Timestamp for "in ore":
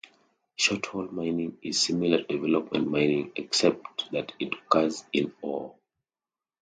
5.13-5.75